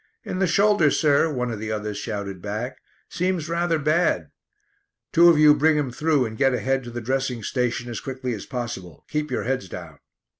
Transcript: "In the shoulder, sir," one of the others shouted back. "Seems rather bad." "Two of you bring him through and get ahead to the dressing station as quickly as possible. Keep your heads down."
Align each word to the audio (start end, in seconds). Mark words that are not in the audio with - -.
"In 0.23 0.39
the 0.39 0.47
shoulder, 0.47 0.89
sir," 0.89 1.31
one 1.31 1.51
of 1.51 1.59
the 1.59 1.71
others 1.71 1.95
shouted 1.95 2.41
back. 2.41 2.79
"Seems 3.07 3.47
rather 3.47 3.77
bad." 3.77 4.31
"Two 5.11 5.29
of 5.29 5.37
you 5.37 5.53
bring 5.53 5.77
him 5.77 5.91
through 5.91 6.25
and 6.25 6.35
get 6.35 6.55
ahead 6.55 6.83
to 6.85 6.89
the 6.89 7.01
dressing 7.01 7.43
station 7.43 7.87
as 7.87 7.99
quickly 8.01 8.33
as 8.33 8.47
possible. 8.47 9.05
Keep 9.09 9.29
your 9.29 9.43
heads 9.43 9.69
down." 9.69 9.99